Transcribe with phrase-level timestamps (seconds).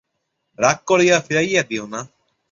[0.59, 2.01] রাগ করিয়া ফিরাইয়া দিয়ো না।